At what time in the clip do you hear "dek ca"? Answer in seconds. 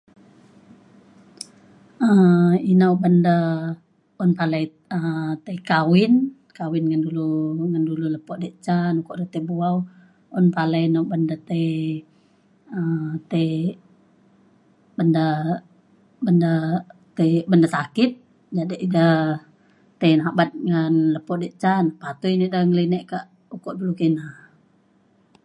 8.43-8.75, 21.43-21.71